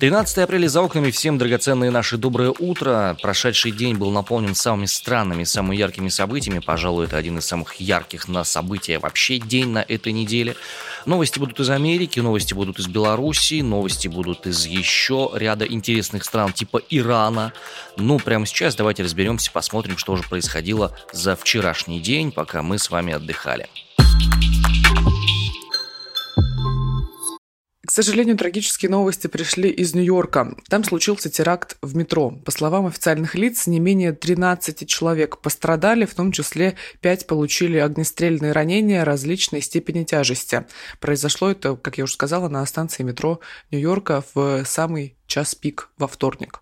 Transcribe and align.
13 0.00 0.38
апреля 0.38 0.66
за 0.66 0.80
окнами. 0.80 1.10
Всем 1.10 1.36
драгоценное 1.36 1.90
наше 1.90 2.16
доброе 2.16 2.54
утро. 2.58 3.18
Прошедший 3.20 3.70
день 3.70 3.96
был 3.96 4.10
наполнен 4.10 4.54
самыми 4.54 4.86
странными, 4.86 5.44
самыми 5.44 5.76
яркими 5.76 6.08
событиями. 6.08 6.60
Пожалуй, 6.60 7.04
это 7.04 7.18
один 7.18 7.36
из 7.36 7.44
самых 7.44 7.74
ярких 7.74 8.26
на 8.26 8.42
события 8.44 8.98
вообще 8.98 9.36
день 9.36 9.68
на 9.68 9.84
этой 9.86 10.12
неделе. 10.12 10.56
Новости 11.04 11.38
будут 11.38 11.60
из 11.60 11.68
Америки, 11.68 12.18
новости 12.18 12.54
будут 12.54 12.78
из 12.78 12.86
Белоруссии, 12.86 13.60
новости 13.60 14.08
будут 14.08 14.46
из 14.46 14.64
еще 14.64 15.32
ряда 15.34 15.66
интересных 15.66 16.24
стран 16.24 16.54
типа 16.54 16.80
Ирана. 16.88 17.52
Ну, 17.98 18.18
прямо 18.18 18.46
сейчас 18.46 18.74
давайте 18.74 19.02
разберемся, 19.02 19.52
посмотрим, 19.52 19.98
что 19.98 20.16
же 20.16 20.22
происходило 20.22 20.96
за 21.12 21.36
вчерашний 21.36 22.00
день, 22.00 22.32
пока 22.32 22.62
мы 22.62 22.78
с 22.78 22.88
вами 22.88 23.12
отдыхали. 23.12 23.68
К 27.90 27.92
сожалению, 27.92 28.36
трагические 28.36 28.88
новости 28.88 29.26
пришли 29.26 29.68
из 29.68 29.96
Нью-Йорка. 29.96 30.54
Там 30.68 30.84
случился 30.84 31.28
теракт 31.28 31.76
в 31.82 31.96
метро. 31.96 32.30
По 32.30 32.52
словам 32.52 32.86
официальных 32.86 33.34
лиц, 33.34 33.66
не 33.66 33.80
менее 33.80 34.12
13 34.12 34.88
человек 34.88 35.38
пострадали, 35.38 36.04
в 36.04 36.14
том 36.14 36.30
числе 36.30 36.76
5 37.00 37.26
получили 37.26 37.78
огнестрельные 37.78 38.52
ранения 38.52 39.04
различной 39.04 39.60
степени 39.60 40.04
тяжести. 40.04 40.66
Произошло 41.00 41.50
это, 41.50 41.74
как 41.74 41.98
я 41.98 42.04
уже 42.04 42.12
сказала, 42.12 42.48
на 42.48 42.64
станции 42.64 43.02
метро 43.02 43.40
Нью-Йорка 43.72 44.22
в 44.34 44.64
самый 44.66 45.16
час 45.26 45.56
пик 45.56 45.88
во 45.98 46.06
вторник. 46.06 46.60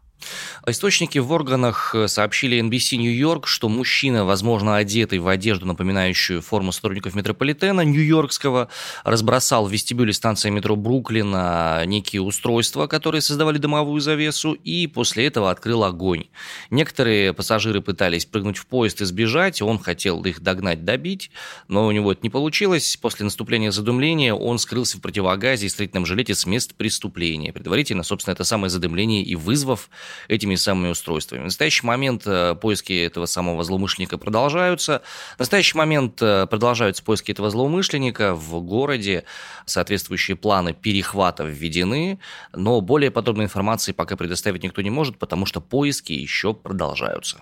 Источники 0.66 1.18
в 1.18 1.32
органах 1.32 1.94
э, 1.94 2.08
сообщили 2.08 2.60
NBC 2.60 2.96
Нью-Йорк, 2.96 3.46
что 3.46 3.68
мужчина, 3.68 4.24
возможно, 4.24 4.76
одетый 4.76 5.18
в 5.18 5.28
одежду, 5.28 5.66
напоминающую 5.66 6.42
форму 6.42 6.72
сотрудников 6.72 7.14
метрополитена 7.14 7.82
нью-йоркского, 7.82 8.68
разбросал 9.04 9.66
в 9.66 9.72
вестибюле 9.72 10.12
станции 10.12 10.50
метро 10.50 10.76
Бруклина 10.76 11.84
некие 11.86 12.20
устройства, 12.22 12.86
которые 12.86 13.22
создавали 13.22 13.58
дымовую 13.58 14.00
завесу, 14.00 14.52
и 14.52 14.86
после 14.86 15.26
этого 15.26 15.50
открыл 15.50 15.84
огонь. 15.84 16.24
Некоторые 16.70 17.32
пассажиры 17.32 17.80
пытались 17.80 18.26
прыгнуть 18.26 18.58
в 18.58 18.66
поезд 18.66 19.00
и 19.00 19.04
сбежать, 19.04 19.62
он 19.62 19.78
хотел 19.78 20.22
их 20.24 20.40
догнать, 20.40 20.84
добить, 20.84 21.30
но 21.68 21.86
у 21.86 21.92
него 21.92 22.12
это 22.12 22.20
не 22.22 22.30
получилось. 22.30 22.96
После 23.00 23.24
наступления 23.24 23.70
задымления 23.70 24.34
он 24.34 24.58
скрылся 24.58 24.98
в 24.98 25.00
противогазе 25.00 25.66
и 25.66 25.68
строительном 25.68 26.04
жилете 26.04 26.34
с 26.34 26.44
места 26.44 26.74
преступления. 26.74 27.52
Предварительно, 27.52 28.02
собственно, 28.02 28.34
это 28.34 28.44
самое 28.44 28.70
задымление 28.70 29.22
и 29.22 29.34
вызвав 29.34 29.88
этими 30.28 30.54
самыми 30.54 30.90
устройствами. 30.90 31.40
В 31.40 31.44
настоящий 31.44 31.86
момент 31.86 32.22
э, 32.26 32.54
поиски 32.54 32.92
этого 32.92 33.26
самого 33.26 33.64
злоумышленника 33.64 34.18
продолжаются. 34.18 35.02
В 35.36 35.38
настоящий 35.38 35.76
момент 35.76 36.20
э, 36.22 36.46
продолжаются 36.46 37.02
поиски 37.02 37.32
этого 37.32 37.50
злоумышленника 37.50 38.34
в 38.34 38.60
городе. 38.60 39.24
Соответствующие 39.66 40.36
планы 40.36 40.72
перехвата 40.72 41.44
введены, 41.44 42.18
но 42.52 42.80
более 42.80 43.10
подробной 43.10 43.46
информации 43.46 43.92
пока 43.92 44.16
предоставить 44.16 44.62
никто 44.62 44.82
не 44.82 44.90
может, 44.90 45.18
потому 45.18 45.46
что 45.46 45.60
поиски 45.60 46.12
еще 46.12 46.54
продолжаются. 46.54 47.40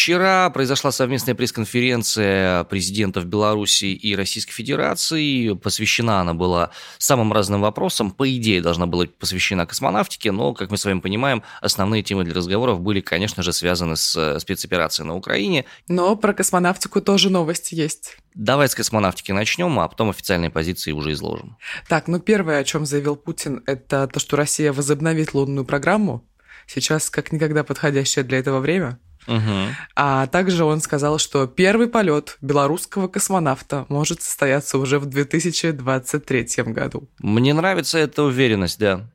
Вчера 0.00 0.48
произошла 0.48 0.92
совместная 0.92 1.34
пресс-конференция 1.34 2.64
президентов 2.64 3.26
Беларуси 3.26 3.84
и 3.84 4.16
Российской 4.16 4.52
Федерации. 4.52 5.52
Посвящена 5.52 6.22
она 6.22 6.32
была 6.32 6.70
самым 6.96 7.34
разным 7.34 7.60
вопросам. 7.60 8.10
По 8.10 8.26
идее, 8.34 8.62
должна 8.62 8.86
была 8.86 9.02
быть 9.02 9.14
посвящена 9.16 9.66
космонавтике, 9.66 10.32
но, 10.32 10.54
как 10.54 10.70
мы 10.70 10.78
с 10.78 10.86
вами 10.86 11.00
понимаем, 11.00 11.42
основные 11.60 12.02
темы 12.02 12.24
для 12.24 12.32
разговоров 12.32 12.80
были, 12.80 13.00
конечно 13.00 13.42
же, 13.42 13.52
связаны 13.52 13.96
с 13.96 14.16
э, 14.16 14.40
спецоперацией 14.40 15.06
на 15.06 15.16
Украине. 15.16 15.66
Но 15.86 16.16
про 16.16 16.32
космонавтику 16.32 17.02
тоже 17.02 17.28
новости 17.28 17.74
есть. 17.74 18.16
Давай 18.34 18.70
с 18.70 18.74
космонавтики 18.74 19.32
начнем, 19.32 19.78
а 19.80 19.86
потом 19.86 20.08
официальные 20.08 20.48
позиции 20.48 20.92
уже 20.92 21.12
изложим. 21.12 21.58
Так, 21.90 22.08
ну 22.08 22.20
первое, 22.20 22.60
о 22.60 22.64
чем 22.64 22.86
заявил 22.86 23.16
Путин, 23.16 23.62
это 23.66 24.06
то, 24.06 24.18
что 24.18 24.38
Россия 24.38 24.72
возобновит 24.72 25.34
лунную 25.34 25.66
программу. 25.66 26.26
Сейчас 26.66 27.10
как 27.10 27.32
никогда 27.32 27.64
подходящее 27.64 28.24
для 28.24 28.38
этого 28.38 28.60
время. 28.60 28.98
Угу. 29.26 29.74
А 29.96 30.26
также 30.28 30.64
он 30.64 30.80
сказал, 30.80 31.18
что 31.18 31.46
первый 31.46 31.88
полет 31.88 32.38
белорусского 32.40 33.08
космонавта 33.08 33.86
может 33.88 34.22
состояться 34.22 34.78
уже 34.78 34.98
в 34.98 35.06
2023 35.06 36.46
году. 36.72 37.08
Мне 37.18 37.54
нравится 37.54 37.98
эта 37.98 38.22
уверенность, 38.22 38.78
да. 38.78 39.06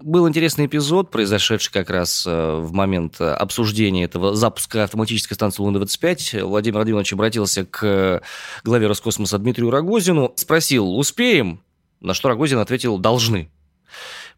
Был 0.00 0.28
интересный 0.28 0.66
эпизод, 0.66 1.10
произошедший 1.10 1.72
как 1.72 1.88
раз 1.88 2.24
э, 2.26 2.56
в 2.60 2.72
момент 2.72 3.20
обсуждения 3.20 4.04
этого 4.04 4.34
запуска 4.34 4.84
автоматической 4.84 5.34
станции 5.34 5.62
Луны-25. 5.62 6.44
Владимир 6.44 6.78
Владимирович 6.78 7.12
обратился 7.12 7.64
к 7.64 8.20
главе 8.64 8.86
Роскосмоса 8.88 9.38
Дмитрию 9.38 9.70
Рогозину, 9.70 10.32
спросил, 10.36 10.96
успеем? 10.98 11.62
На 12.00 12.12
что 12.12 12.28
Рогозин 12.28 12.58
ответил, 12.58 12.98
должны. 12.98 13.50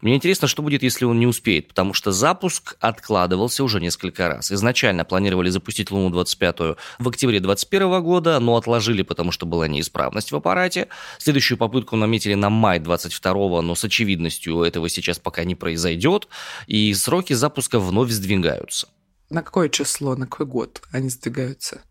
Мне 0.01 0.15
интересно, 0.15 0.47
что 0.47 0.61
будет, 0.61 0.83
если 0.83 1.05
он 1.05 1.19
не 1.19 1.27
успеет, 1.27 1.69
потому 1.69 1.93
что 1.93 2.11
запуск 2.11 2.75
откладывался 2.79 3.63
уже 3.63 3.79
несколько 3.79 4.27
раз. 4.27 4.51
Изначально 4.51 5.05
планировали 5.05 5.49
запустить 5.49 5.89
Луну-25 5.91 6.77
в 6.99 7.07
октябре 7.07 7.39
2021 7.39 8.03
года, 8.03 8.39
но 8.39 8.57
отложили, 8.57 9.01
потому 9.01 9.31
что 9.31 9.45
была 9.45 9.67
неисправность 9.67 10.31
в 10.31 10.35
аппарате. 10.35 10.87
Следующую 11.17 11.57
попытку 11.57 11.95
наметили 11.95 12.35
на 12.35 12.49
май 12.49 12.79
22 12.79 13.61
но 13.61 13.75
с 13.75 13.83
очевидностью 13.83 14.61
этого 14.61 14.89
сейчас 14.89 15.19
пока 15.19 15.43
не 15.43 15.55
произойдет, 15.55 16.27
и 16.67 16.93
сроки 16.93 17.33
запуска 17.33 17.79
вновь 17.79 18.11
сдвигаются. 18.11 18.87
На 19.29 19.41
какое 19.41 19.69
число, 19.69 20.15
на 20.15 20.27
какой 20.27 20.45
год 20.45 20.81
они 20.91 21.09
сдвигаются? 21.09 21.81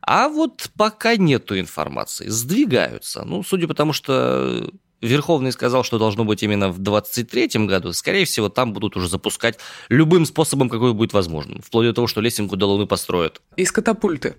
А 0.00 0.28
вот 0.28 0.70
пока 0.76 1.16
нету 1.16 1.58
информации. 1.58 2.28
Сдвигаются. 2.28 3.24
Ну, 3.24 3.42
судя 3.42 3.66
по 3.66 3.74
тому, 3.74 3.92
что 3.92 4.70
Верховный 5.02 5.52
сказал, 5.52 5.84
что 5.84 5.98
должно 5.98 6.24
быть 6.24 6.42
именно 6.42 6.70
в 6.70 6.78
2023 6.78 7.66
году, 7.66 7.92
скорее 7.92 8.24
всего, 8.24 8.48
там 8.48 8.72
будут 8.72 8.96
уже 8.96 9.08
запускать 9.08 9.58
любым 9.88 10.24
способом, 10.24 10.68
какой 10.68 10.94
будет 10.94 11.12
возможным, 11.12 11.60
вплоть 11.60 11.86
до 11.86 11.92
того, 11.92 12.06
что 12.06 12.20
лесенку 12.20 12.56
до 12.56 12.66
Луны 12.66 12.86
построят. 12.86 13.42
Из 13.56 13.70
катапульты. 13.72 14.36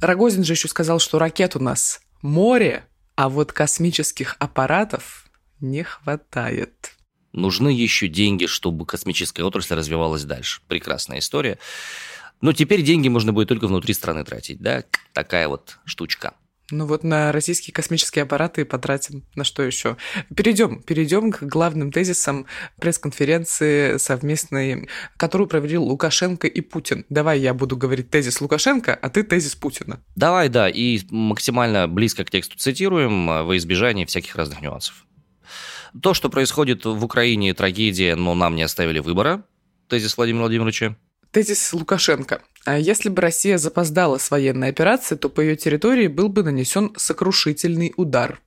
Рогозин 0.00 0.44
же 0.44 0.54
еще 0.54 0.68
сказал, 0.68 0.98
что 0.98 1.18
ракет 1.18 1.56
у 1.56 1.60
нас 1.60 2.00
море, 2.22 2.86
а 3.16 3.28
вот 3.28 3.52
космических 3.52 4.36
аппаратов 4.38 5.26
не 5.60 5.82
хватает. 5.82 6.94
Нужны 7.32 7.68
еще 7.68 8.08
деньги, 8.08 8.46
чтобы 8.46 8.86
космическая 8.86 9.42
отрасль 9.42 9.74
развивалась 9.74 10.24
дальше. 10.24 10.62
Прекрасная 10.68 11.18
история. 11.18 11.58
Но 12.40 12.52
теперь 12.52 12.82
деньги 12.82 13.08
можно 13.08 13.32
будет 13.32 13.48
только 13.48 13.66
внутри 13.66 13.92
страны 13.92 14.24
тратить, 14.24 14.60
да? 14.60 14.84
Такая 15.12 15.48
вот 15.48 15.78
штучка. 15.84 16.34
Ну 16.70 16.84
вот 16.84 17.02
на 17.02 17.32
российские 17.32 17.72
космические 17.72 18.24
аппараты 18.24 18.66
потратим 18.66 19.24
на 19.34 19.44
что 19.44 19.62
еще? 19.62 19.96
Перейдем, 20.34 20.82
перейдем 20.82 21.32
к 21.32 21.42
главным 21.42 21.90
тезисам 21.90 22.44
пресс-конференции 22.78 23.96
совместной, 23.96 24.88
которую 25.16 25.48
провели 25.48 25.78
Лукашенко 25.78 26.46
и 26.46 26.60
Путин. 26.60 27.06
Давай 27.08 27.40
я 27.40 27.54
буду 27.54 27.78
говорить 27.78 28.10
тезис 28.10 28.42
Лукашенко, 28.42 28.94
а 28.94 29.08
ты 29.08 29.22
тезис 29.22 29.54
Путина. 29.54 30.02
Давай, 30.14 30.50
да, 30.50 30.68
и 30.68 31.00
максимально 31.10 31.88
близко 31.88 32.24
к 32.24 32.30
тексту 32.30 32.58
цитируем 32.58 33.30
а, 33.30 33.44
во 33.44 33.56
избежание 33.56 34.04
всяких 34.04 34.36
разных 34.36 34.60
нюансов. 34.60 35.06
То, 36.02 36.12
что 36.12 36.28
происходит 36.28 36.84
в 36.84 37.02
Украине, 37.02 37.54
трагедия, 37.54 38.14
но 38.14 38.34
нам 38.34 38.56
не 38.56 38.62
оставили 38.62 38.98
выбора. 38.98 39.42
Тезис 39.88 40.18
Владимира 40.18 40.42
Владимировича. 40.42 40.96
Тезис 41.30 41.72
Лукашенко. 41.72 42.42
А 42.64 42.78
если 42.78 43.08
бы 43.08 43.22
Россия 43.22 43.58
запоздала 43.58 44.18
с 44.18 44.30
военной 44.30 44.68
операцией, 44.68 45.18
то 45.18 45.28
по 45.28 45.40
ее 45.40 45.56
территории 45.56 46.06
был 46.06 46.28
бы 46.28 46.42
нанесен 46.42 46.92
сокрушительный 46.96 47.92
удар. 47.96 48.40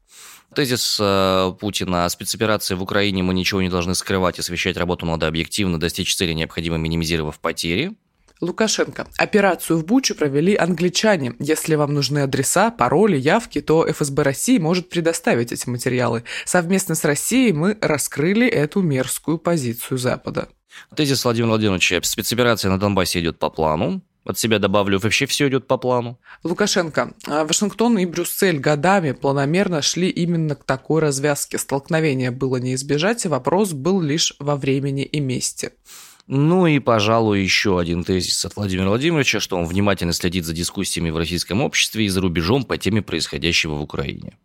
Тезис 0.53 0.97
э, 0.99 1.53
Путина 1.59 2.05
о 2.05 2.09
спецоперации 2.09 2.75
в 2.75 2.83
Украине 2.83 3.23
мы 3.23 3.33
ничего 3.33 3.61
не 3.61 3.69
должны 3.69 3.95
скрывать, 3.95 4.37
освещать 4.37 4.75
работу 4.75 5.05
надо 5.05 5.27
объективно, 5.27 5.79
достичь 5.79 6.15
цели 6.15 6.33
необходимо 6.33 6.77
минимизировав 6.77 7.39
потери. 7.39 7.93
Лукашенко. 8.41 9.07
Операцию 9.17 9.77
в 9.77 9.85
Буче 9.85 10.15
провели 10.15 10.55
англичане. 10.55 11.35
Если 11.39 11.75
вам 11.75 11.93
нужны 11.93 12.19
адреса, 12.19 12.71
пароли, 12.71 13.17
явки, 13.17 13.61
то 13.61 13.87
ФСБ 13.89 14.23
России 14.23 14.57
может 14.57 14.89
предоставить 14.89 15.51
эти 15.51 15.69
материалы. 15.69 16.23
Совместно 16.45 16.95
с 16.95 17.05
Россией 17.05 17.53
мы 17.53 17.77
раскрыли 17.79 18.47
эту 18.47 18.81
мерзкую 18.81 19.37
позицию 19.37 19.99
Запада. 19.99 20.49
Тезис 20.95 21.23
Владимира 21.23 21.49
Владимировича. 21.49 21.99
Спецоперация 22.01 22.71
на 22.71 22.79
Донбассе 22.79 23.19
идет 23.19 23.37
по 23.37 23.49
плану. 23.49 24.01
От 24.23 24.37
себя 24.37 24.59
добавлю, 24.59 24.99
вообще 24.99 25.25
все 25.25 25.47
идет 25.47 25.65
по 25.67 25.77
плану. 25.77 26.19
Лукашенко. 26.43 27.13
А 27.27 27.43
Вашингтон 27.43 27.97
и 27.97 28.05
Брюссель 28.05 28.59
годами 28.59 29.13
планомерно 29.13 29.81
шли 29.81 30.09
именно 30.09 30.55
к 30.55 30.63
такой 30.63 31.01
развязке. 31.01 31.57
Столкновения 31.57 32.31
было 32.31 32.57
не 32.57 32.75
избежать, 32.75 33.25
и 33.25 33.27
вопрос 33.27 33.73
был 33.73 33.99
лишь 33.99 34.35
во 34.37 34.55
времени 34.55 35.03
и 35.03 35.19
месте. 35.19 35.73
Ну 36.33 36.65
и, 36.65 36.79
пожалуй, 36.79 37.41
еще 37.41 37.77
один 37.77 38.05
тезис 38.05 38.45
от 38.45 38.55
Владимира 38.55 38.87
Владимировича, 38.87 39.41
что 39.41 39.57
он 39.57 39.65
внимательно 39.65 40.13
следит 40.13 40.45
за 40.45 40.53
дискуссиями 40.53 41.09
в 41.09 41.17
российском 41.17 41.61
обществе 41.61 42.05
и 42.05 42.07
за 42.07 42.21
рубежом 42.21 42.63
по 42.63 42.77
теме 42.77 43.01
происходящего 43.01 43.73
в 43.73 43.81
Украине. 43.81 44.37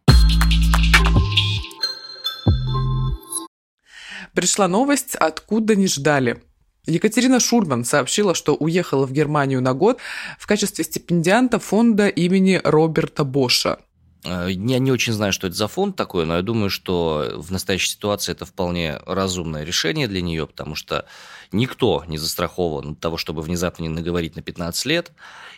Пришла 4.34 4.66
новость, 4.66 5.14
откуда 5.14 5.76
не 5.76 5.86
ждали. 5.86 6.42
Екатерина 6.86 7.38
Шульман 7.38 7.84
сообщила, 7.84 8.34
что 8.34 8.56
уехала 8.56 9.06
в 9.06 9.12
Германию 9.12 9.62
на 9.62 9.72
год 9.72 10.00
в 10.40 10.48
качестве 10.48 10.82
стипендианта 10.82 11.60
фонда 11.60 12.08
имени 12.08 12.60
Роберта 12.64 13.22
Боша. 13.22 13.78
Э, 14.26 14.48
я 14.50 14.78
не 14.78 14.92
очень 14.92 15.12
знаю, 15.12 15.32
что 15.32 15.46
это 15.46 15.56
за 15.56 15.68
фонд 15.68 15.96
такой, 15.96 16.26
но 16.26 16.36
я 16.36 16.42
думаю, 16.42 16.70
что 16.70 17.32
в 17.36 17.52
настоящей 17.52 17.90
ситуации 17.90 18.32
это 18.32 18.44
вполне 18.44 18.98
разумное 19.06 19.64
решение 19.64 20.08
для 20.08 20.20
нее, 20.20 20.46
потому 20.46 20.74
что 20.74 21.06
никто 21.52 22.04
не 22.06 22.18
застрахован 22.18 22.92
от 22.92 23.00
того, 23.00 23.16
чтобы 23.16 23.42
внезапно 23.42 23.84
не 23.84 23.88
наговорить 23.88 24.36
на 24.36 24.42
15 24.42 24.84
лет. 24.86 25.12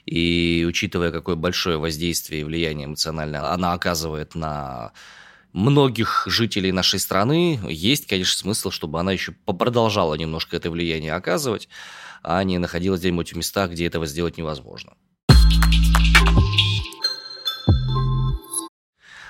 И 0.06 0.64
учитывая, 0.68 1.10
какое 1.10 1.36
большое 1.36 1.78
воздействие 1.78 2.42
и 2.42 2.44
влияние 2.44 2.86
эмоциональное 2.86 3.52
она 3.52 3.72
оказывает 3.72 4.34
на 4.34 4.92
многих 5.52 6.24
жителей 6.26 6.72
нашей 6.72 7.00
страны, 7.00 7.58
есть, 7.68 8.06
конечно, 8.06 8.38
смысл, 8.38 8.70
чтобы 8.70 9.00
она 9.00 9.12
еще 9.12 9.32
продолжала 9.32 10.14
немножко 10.14 10.56
это 10.56 10.70
влияние 10.70 11.14
оказывать, 11.14 11.68
а 12.22 12.42
не 12.44 12.58
находилась 12.58 13.00
где-нибудь 13.00 13.32
в 13.32 13.36
местах, 13.36 13.70
где 13.70 13.86
этого 13.86 14.06
сделать 14.06 14.36
невозможно. 14.36 14.92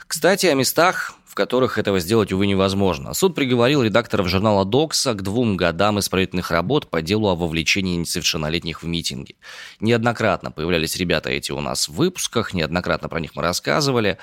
Кстати, 0.09 0.47
о 0.47 0.55
местах, 0.55 1.13
в 1.27 1.35
которых 1.35 1.77
этого 1.77 2.01
сделать, 2.01 2.33
увы, 2.33 2.47
невозможно. 2.47 3.13
Суд 3.13 3.35
приговорил 3.35 3.83
редакторов 3.83 4.27
журнала 4.27 4.65
«Докса» 4.65 5.13
к 5.13 5.21
двум 5.21 5.59
годам 5.59 5.99
исправительных 5.99 6.51
работ 6.51 6.89
по 6.89 7.03
делу 7.03 7.29
о 7.29 7.37
вовлечении 7.37 7.95
несовершеннолетних 7.97 8.83
в 8.83 8.87
митинги. 8.87 9.37
Неоднократно 9.81 10.51
появлялись 10.51 10.97
ребята 10.97 11.29
эти 11.29 11.53
у 11.53 11.61
нас 11.61 11.91
в 11.91 11.93
выпусках, 11.93 12.55
неоднократно 12.55 13.11
про 13.11 13.21
них 13.21 13.37
мы 13.37 13.43
рассказывали. 13.43 14.17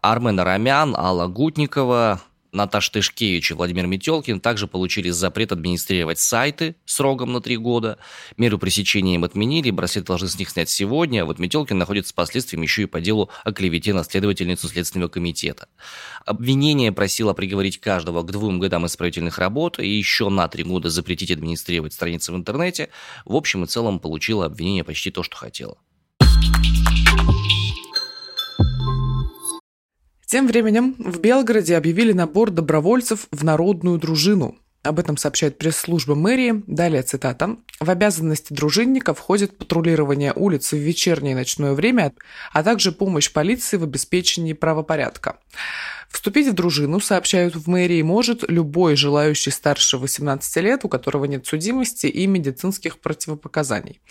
Армен 0.00 0.38
Арамян, 0.38 0.94
Алла 0.96 1.26
Гутникова, 1.26 2.20
Наташа 2.52 2.92
Тышкевич 2.92 3.50
и 3.50 3.54
Владимир 3.54 3.86
Метелкин 3.86 4.38
также 4.38 4.66
получили 4.66 5.08
запрет 5.08 5.52
администрировать 5.52 6.18
сайты 6.18 6.76
сроком 6.84 7.32
на 7.32 7.40
три 7.40 7.56
года. 7.56 7.98
Меру 8.36 8.58
пресечения 8.58 9.14
им 9.14 9.24
отменили, 9.24 9.70
браслет 9.70 10.04
должны 10.04 10.28
с 10.28 10.38
них 10.38 10.50
снять 10.50 10.68
сегодня, 10.68 11.22
а 11.22 11.24
вот 11.24 11.38
Метелкин 11.38 11.78
находится 11.78 12.10
с 12.10 12.12
последствиями 12.12 12.64
еще 12.64 12.82
и 12.82 12.86
по 12.86 13.00
делу 13.00 13.30
о 13.42 13.52
клевете 13.52 13.94
на 13.94 14.04
следовательницу 14.04 14.68
Следственного 14.68 15.08
комитета. 15.08 15.68
Обвинение 16.26 16.92
просило 16.92 17.32
приговорить 17.32 17.80
каждого 17.80 18.22
к 18.22 18.30
двум 18.30 18.58
годам 18.58 18.84
исправительных 18.84 19.38
работ 19.38 19.78
и 19.78 19.88
еще 19.88 20.28
на 20.28 20.46
три 20.48 20.62
года 20.62 20.90
запретить 20.90 21.30
администрировать 21.30 21.94
страницы 21.94 22.32
в 22.32 22.36
интернете. 22.36 22.90
В 23.24 23.34
общем 23.34 23.64
и 23.64 23.66
целом 23.66 23.98
получило 23.98 24.44
обвинение 24.44 24.84
почти 24.84 25.10
то, 25.10 25.22
что 25.22 25.36
хотело. 25.36 25.78
Тем 30.32 30.46
временем 30.46 30.94
в 30.98 31.20
Белгороде 31.20 31.76
объявили 31.76 32.14
набор 32.14 32.50
добровольцев 32.50 33.26
в 33.30 33.44
народную 33.44 33.98
дружину. 33.98 34.56
Об 34.82 34.98
этом 34.98 35.18
сообщает 35.18 35.58
пресс-служба 35.58 36.14
мэрии. 36.14 36.62
Далее 36.66 37.02
цитата. 37.02 37.58
В 37.80 37.90
обязанности 37.90 38.50
дружинника 38.50 39.12
входит 39.12 39.58
патрулирование 39.58 40.32
улиц 40.34 40.72
в 40.72 40.78
вечернее 40.78 41.32
и 41.32 41.34
ночное 41.34 41.74
время, 41.74 42.14
а 42.50 42.62
также 42.62 42.92
помощь 42.92 43.30
полиции 43.30 43.76
в 43.76 43.82
обеспечении 43.82 44.54
правопорядка. 44.54 45.36
Вступить 46.12 46.46
в 46.46 46.52
дружину, 46.52 47.00
сообщают 47.00 47.56
в 47.56 47.68
мэрии, 47.68 48.02
может 48.02 48.48
любой 48.48 48.96
желающий 48.96 49.50
старше 49.50 49.96
18 49.96 50.56
лет, 50.56 50.84
у 50.84 50.88
которого 50.88 51.24
нет 51.24 51.46
судимости 51.46 52.06
и 52.06 52.26
медицинских 52.26 52.98
противопоказаний. 52.98 54.02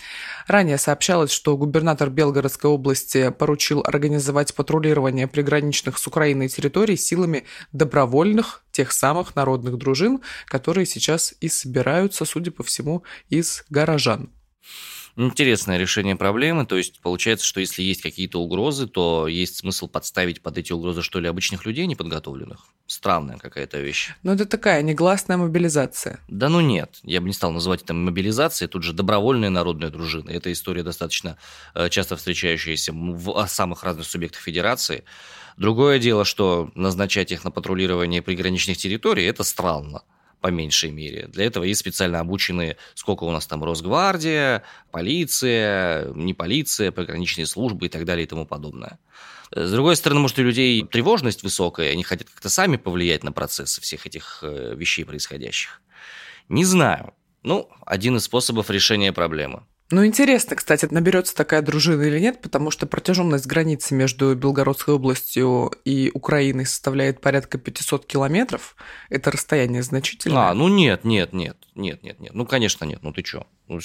Ранее 0.47 0.79
сообщалось, 0.79 1.31
что 1.31 1.55
губернатор 1.55 2.09
Белгородской 2.09 2.71
области 2.71 3.29
поручил 3.29 3.83
организовать 3.85 4.55
патрулирование 4.55 5.27
приграничных 5.27 5.99
с 5.99 6.07
Украиной 6.07 6.49
территорий 6.49 6.97
силами 6.97 7.45
добровольных, 7.71 8.63
тех 8.71 8.91
самых 8.91 9.35
народных 9.35 9.77
дружин, 9.77 10.21
которые 10.47 10.87
сейчас 10.87 11.35
и 11.39 11.49
собираются, 11.49 12.25
судя 12.25 12.49
по 12.49 12.63
всему, 12.63 13.03
из 13.29 13.63
горожан. 13.69 14.31
Интересное 15.17 15.77
решение 15.77 16.15
проблемы. 16.15 16.65
То 16.65 16.77
есть 16.77 17.01
получается, 17.01 17.45
что 17.45 17.59
если 17.59 17.83
есть 17.83 18.01
какие-то 18.01 18.39
угрозы, 18.39 18.87
то 18.87 19.27
есть 19.27 19.57
смысл 19.57 19.87
подставить 19.87 20.41
под 20.41 20.57
эти 20.57 20.71
угрозы, 20.71 21.01
что 21.01 21.19
ли, 21.19 21.27
обычных 21.27 21.65
людей 21.65 21.85
неподготовленных. 21.85 22.65
Странная 22.87 23.37
какая-то 23.37 23.79
вещь. 23.79 24.11
Но 24.23 24.33
это 24.33 24.45
такая 24.45 24.81
негласная 24.81 25.37
мобилизация. 25.37 26.19
Да 26.27 26.49
ну 26.49 26.61
нет, 26.61 26.99
я 27.03 27.21
бы 27.21 27.27
не 27.27 27.33
стал 27.33 27.51
называть 27.51 27.83
это 27.83 27.93
мобилизацией. 27.93 28.69
Тут 28.69 28.83
же 28.83 28.93
добровольная 28.93 29.49
народная 29.49 29.89
дружина. 29.89 30.29
Эта 30.29 30.51
история 30.51 30.83
достаточно 30.83 31.37
э, 31.75 31.89
часто 31.89 32.15
встречающаяся 32.15 32.93
в 32.93 33.47
самых 33.47 33.83
разных 33.83 34.07
субъектах 34.07 34.41
федерации. 34.41 35.03
Другое 35.57 35.99
дело, 35.99 36.25
что 36.25 36.71
назначать 36.75 37.31
их 37.31 37.43
на 37.43 37.51
патрулирование 37.51 38.21
приграничных 38.21 38.77
территорий– 38.77 39.23
это 39.25 39.43
странно 39.43 40.03
по 40.41 40.47
меньшей 40.47 40.91
мере. 40.91 41.27
Для 41.27 41.45
этого 41.45 41.63
есть 41.63 41.79
специально 41.79 42.19
обученные, 42.19 42.77
сколько 42.95 43.23
у 43.23 43.31
нас 43.31 43.45
там 43.45 43.63
Росгвардия, 43.63 44.63
полиция, 44.91 46.11
не 46.13 46.33
полиция, 46.33 46.91
пограничные 46.91 47.45
службы 47.45 47.85
и 47.85 47.89
так 47.89 48.05
далее 48.05 48.25
и 48.25 48.27
тому 48.27 48.45
подобное. 48.45 48.99
С 49.51 49.71
другой 49.71 49.95
стороны, 49.95 50.21
может, 50.21 50.39
у 50.39 50.43
людей 50.43 50.83
тревожность 50.85 51.43
высокая, 51.43 51.91
они 51.91 52.03
хотят 52.03 52.29
как-то 52.29 52.49
сами 52.49 52.77
повлиять 52.77 53.23
на 53.23 53.31
процессы 53.31 53.81
всех 53.81 54.07
этих 54.07 54.39
э, 54.41 54.73
вещей 54.75 55.03
происходящих. 55.03 55.81
Не 56.49 56.65
знаю. 56.65 57.13
Ну, 57.43 57.69
один 57.85 58.17
из 58.17 58.23
способов 58.23 58.69
решения 58.69 59.11
проблемы. 59.13 59.63
Ну, 59.91 60.05
интересно, 60.05 60.55
кстати, 60.55 60.87
наберется 60.89 61.35
такая 61.35 61.61
дружина 61.61 62.03
или 62.03 62.19
нет, 62.19 62.41
потому 62.41 62.71
что 62.71 62.87
протяженность 62.87 63.45
границы 63.45 63.93
между 63.93 64.33
Белгородской 64.35 64.95
областью 64.95 65.71
и 65.83 66.11
Украиной 66.13 66.65
составляет 66.65 67.19
порядка 67.19 67.57
500 67.57 68.05
километров. 68.05 68.75
Это 69.09 69.31
расстояние 69.31 69.83
значительное. 69.83 70.49
А, 70.49 70.53
ну 70.53 70.69
нет, 70.69 71.03
нет, 71.03 71.33
нет, 71.33 71.57
нет, 71.75 72.03
нет, 72.03 72.19
нет. 72.19 72.33
Ну, 72.33 72.45
конечно, 72.45 72.85
нет. 72.85 72.99
Ну 73.01 73.11
ты 73.11 73.21
чё? 73.21 73.45
Ну, 73.71 73.79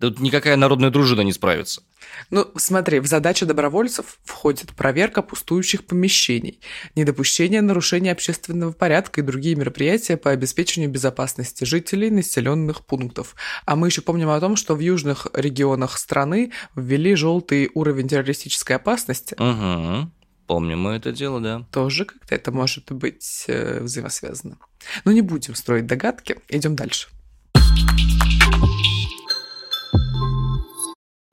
да 0.00 0.08
тут 0.08 0.20
никакая 0.20 0.56
народная 0.56 0.90
дружина 0.90 1.22
не 1.22 1.32
справится. 1.32 1.82
Ну, 2.30 2.46
смотри, 2.56 3.00
в 3.00 3.06
задачу 3.06 3.46
добровольцев 3.46 4.18
входит 4.22 4.74
проверка 4.74 5.22
пустующих 5.22 5.86
помещений, 5.86 6.60
недопущение 6.94 7.62
нарушения 7.62 8.12
общественного 8.12 8.72
порядка 8.72 9.20
и 9.20 9.24
другие 9.24 9.56
мероприятия 9.56 10.16
по 10.16 10.30
обеспечению 10.30 10.90
безопасности 10.90 11.64
жителей 11.64 12.10
населенных 12.10 12.84
пунктов. 12.84 13.34
А 13.64 13.76
мы 13.76 13.88
еще 13.88 14.02
помним 14.02 14.28
о 14.28 14.40
том, 14.40 14.56
что 14.56 14.74
в 14.74 14.80
южных 14.80 15.26
регионах 15.32 15.96
страны 15.98 16.52
ввели 16.76 17.14
желтый 17.14 17.70
уровень 17.72 18.08
террористической 18.08 18.76
опасности. 18.76 19.34
Угу. 19.34 20.10
Помним 20.46 20.80
мы 20.80 20.92
это 20.92 21.12
дело, 21.12 21.40
да. 21.40 21.66
Тоже 21.72 22.04
как-то 22.04 22.34
это 22.34 22.52
может 22.52 22.90
быть 22.92 23.44
э, 23.48 23.80
взаимосвязано. 23.80 24.58
Но 25.04 25.12
не 25.12 25.22
будем 25.22 25.54
строить 25.54 25.86
догадки, 25.86 26.36
идем 26.48 26.76
дальше. 26.76 27.08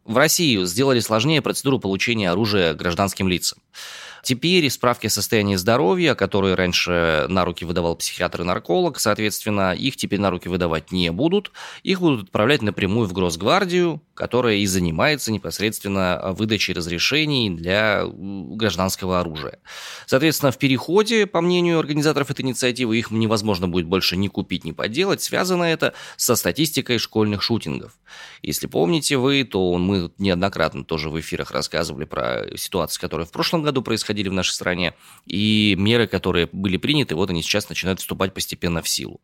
В 0.05 0.17
России 0.17 0.63
сделали 0.65 0.99
сложнее 0.99 1.41
процедуру 1.41 1.79
получения 1.79 2.29
оружия 2.29 2.75
гражданским 2.75 3.27
лицам. 3.27 3.57
Теперь 4.25 4.67
справки 4.71 5.05
о 5.05 5.11
состоянии 5.11 5.55
здоровья, 5.55 6.15
которые 6.15 6.55
раньше 6.55 7.27
на 7.29 7.45
руки 7.45 7.63
выдавал 7.63 7.95
психиатр 7.95 8.41
и 8.41 8.43
нарколог, 8.43 8.99
соответственно, 8.99 9.75
их 9.75 9.97
теперь 9.97 10.19
на 10.19 10.31
руки 10.31 10.49
выдавать 10.49 10.91
не 10.91 11.11
будут. 11.11 11.51
Их 11.83 11.99
будут 11.99 12.23
отправлять 12.23 12.63
напрямую 12.63 13.07
в 13.07 13.13
Гросгвардию, 13.13 14.01
которая 14.15 14.55
и 14.55 14.65
занимается 14.65 15.31
непосредственно 15.31 16.33
выдачей 16.35 16.73
разрешений 16.73 17.51
для 17.51 18.03
гражданского 18.07 19.19
оружия. 19.19 19.59
Соответственно, 20.07 20.51
в 20.51 20.57
переходе, 20.57 21.27
по 21.27 21.41
мнению 21.41 21.77
организаторов 21.77 22.31
этой 22.31 22.41
инициативы, 22.41 22.97
их 22.97 23.11
невозможно 23.11 23.67
будет 23.67 23.85
больше 23.85 24.17
ни 24.17 24.27
купить, 24.27 24.63
ни 24.63 24.71
подделать. 24.71 25.21
Связано 25.21 25.65
это 25.65 25.93
со 26.17 26.35
статистикой 26.35 26.97
школьных 26.97 27.43
шутингов. 27.43 27.99
Если 28.41 28.65
помните 28.65 29.17
вы, 29.17 29.43
то 29.43 29.77
мы 29.77 30.11
неоднократно 30.17 30.83
тоже 30.83 31.09
в 31.09 31.19
эфирах 31.19 31.51
рассказывали 31.51 32.05
про 32.05 32.45
ситуации, 32.57 32.99
которые 32.99 33.27
в 33.27 33.31
прошлом 33.31 33.61
году 33.61 33.81
происходили 33.81 34.14
происходили 34.15 34.29
в 34.29 34.33
нашей 34.33 34.51
стране, 34.51 34.93
и 35.25 35.75
меры, 35.77 36.07
которые 36.07 36.47
были 36.51 36.77
приняты, 36.77 37.15
вот 37.15 37.29
они 37.29 37.41
сейчас 37.41 37.69
начинают 37.69 37.99
вступать 37.99 38.33
постепенно 38.33 38.81
в 38.81 38.87
силу. 38.87 39.19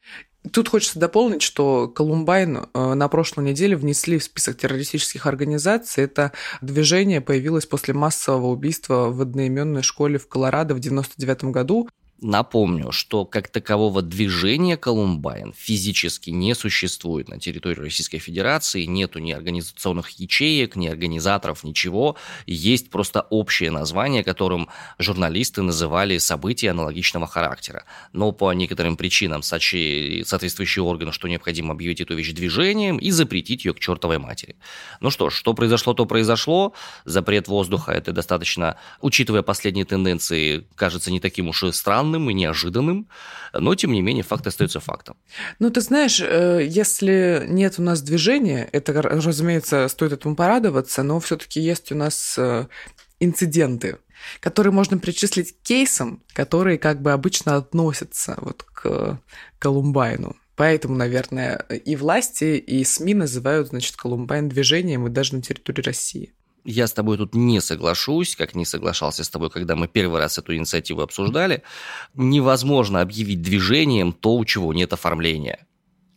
Тут 0.52 0.70
хочется 0.70 1.00
дополнить, 1.00 1.42
что 1.42 1.88
Колумбайн 1.88 2.66
э, 2.74 2.94
на 2.94 3.08
прошлой 3.08 3.46
неделе 3.46 3.76
внесли 3.76 4.18
в 4.18 4.24
список 4.24 4.58
террористических 4.58 5.28
организаций. 5.28 6.04
Это 6.04 6.32
движение 6.62 7.22
появилось 7.22 7.68
после 7.68 7.94
массового 7.94 8.48
убийства 8.48 9.12
в 9.12 9.22
одноименной 9.22 9.84
школе 9.84 10.18
в 10.18 10.28
Колорадо 10.28 10.74
в 10.74 10.80
1999 10.80 11.54
году. 11.54 11.90
Напомню, 12.24 12.92
что 12.92 13.26
как 13.26 13.48
такового 13.48 14.04
движения 14.04 14.78
Колумбайн 14.78 15.54
физически 15.58 16.30
не 16.30 16.54
существует 16.54 17.28
на 17.30 17.40
территории 17.40 17.80
Российской 17.80 18.20
Федерации, 18.20 18.84
нету 18.84 19.18
ни 19.18 19.32
организационных 19.32 20.12
ячеек, 20.20 20.76
ни 20.76 20.88
организаторов, 20.88 21.64
ничего. 21.64 22.16
Есть 22.46 22.92
просто 22.92 23.22
общее 23.32 23.72
название, 23.72 24.24
которым 24.24 24.70
журналисты 25.00 25.64
называли 25.64 26.20
события 26.20 26.70
аналогичного 26.70 27.26
характера. 27.26 27.86
Но 28.14 28.32
по 28.32 28.54
некоторым 28.54 28.98
причинам 28.98 29.42
сочли 29.42 30.24
соответствующие 30.24 30.84
органы, 30.84 31.14
что 31.14 31.28
необходимо 31.28 31.74
объявить 31.74 32.02
эту 32.02 32.14
вещь 32.14 32.34
движением 32.34 32.98
и 32.98 33.10
запретить 33.10 33.66
ее 33.66 33.74
к 33.74 33.80
чертовой 33.80 34.20
матери. 34.20 34.58
Ну 35.00 35.10
что 35.10 35.32
ж, 35.32 35.34
что 35.34 35.56
произошло, 35.56 35.96
то 35.96 36.06
произошло. 36.06 36.74
Запрет 37.04 37.48
воздуха– 37.48 37.92
это 37.94 38.12
достаточно, 38.12 38.78
учитывая 39.02 39.42
последние 39.42 39.86
тенденции, 39.86 40.68
кажется 40.76 41.10
не 41.12 41.20
таким 41.20 41.48
уж 41.48 41.64
и 41.64 41.72
странным, 41.72 42.11
странным 42.12 42.30
и 42.30 42.34
неожиданным, 42.34 43.08
но, 43.54 43.76
тем 43.76 43.92
не 43.92 44.02
менее, 44.02 44.24
факт 44.24 44.48
остается 44.48 44.80
фактом. 44.80 45.16
Ну, 45.60 45.70
ты 45.70 45.82
знаешь, 45.82 46.22
э, 46.22 46.68
если 46.70 47.46
нет 47.48 47.80
у 47.80 47.82
нас 47.82 48.02
движения, 48.02 48.70
это, 48.74 49.02
разумеется, 49.02 49.88
стоит 49.88 50.12
этому 50.12 50.36
порадоваться, 50.36 51.04
но 51.04 51.20
все 51.20 51.36
таки 51.38 51.62
есть 51.62 51.92
у 51.92 51.96
нас 51.96 52.36
э, 52.38 52.68
инциденты. 53.20 53.98
Которые 54.40 54.72
можно 54.72 55.00
причислить 55.00 55.52
к 55.52 55.62
кейсам, 55.64 56.22
которые 56.36 56.78
как 56.78 57.02
бы 57.02 57.12
обычно 57.12 57.56
относятся 57.56 58.38
вот 58.42 58.64
к 58.64 59.20
Колумбайну. 59.58 60.36
Поэтому, 60.56 60.96
наверное, 60.96 61.66
и 61.86 61.96
власти, 61.96 62.58
и 62.58 62.84
СМИ 62.84 63.16
называют, 63.16 63.70
значит, 63.70 63.96
Колумбайн 63.96 64.48
движением 64.48 65.08
и 65.08 65.10
даже 65.10 65.36
на 65.36 65.42
территории 65.42 65.82
России. 65.82 66.34
Я 66.64 66.88
с 66.88 66.94
тобой 66.94 67.18
тут 67.18 67.34
не 67.34 67.60
соглашусь, 67.60 68.36
как 68.36 68.56
не 68.56 68.66
соглашался 68.66 69.24
с 69.24 69.30
тобой, 69.30 69.50
когда 69.50 69.76
мы 69.76 69.88
первый 69.88 70.20
раз 70.20 70.38
эту 70.38 70.56
инициативу 70.56 71.02
обсуждали. 71.02 71.64
Невозможно 72.14 73.02
объявить 73.02 73.42
движением 73.42 74.14
то, 74.14 74.36
у 74.36 74.46
чего 74.46 74.74
нет 74.74 74.94
оформления. 74.94 75.66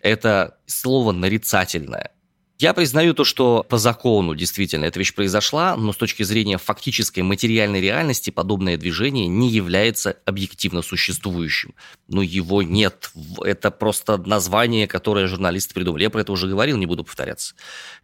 Это 0.01 0.59
слово 0.67 1.13
нарицательное. 1.13 2.11
Я 2.59 2.73
признаю 2.73 3.15
то, 3.15 3.25
что 3.25 3.65
по 3.69 3.79
закону 3.79 4.37
действительно 4.37 4.85
эта 4.85 4.99
вещь 5.01 5.13
произошла, 5.13 5.77
но 5.77 5.93
с 5.93 5.97
точки 5.97 6.23
зрения 6.23 6.57
фактической 6.57 7.21
материальной 7.21 7.81
реальности 7.81 8.31
подобное 8.31 8.77
движение 8.77 9.27
не 9.27 9.51
является 9.51 10.17
объективно 10.25 10.83
существующим. 10.83 11.75
Но 12.07 12.23
его 12.23 12.63
нет. 12.63 13.11
Это 13.43 13.73
просто 13.73 14.19
название, 14.19 14.87
которое 14.87 15.27
журналисты 15.27 15.75
придумали. 15.75 16.05
Я 16.05 16.11
про 16.11 16.21
это 16.21 16.31
уже 16.31 16.47
говорил, 16.47 16.77
не 16.77 16.87
буду 16.87 17.03
повторяться. 17.03 17.55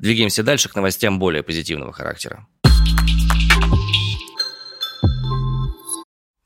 Двигаемся 0.01 0.43
дальше 0.43 0.69
к 0.69 0.75
новостям 0.75 1.21
более 1.21 1.45
позитивного 1.45 1.93
характера. 1.93 2.47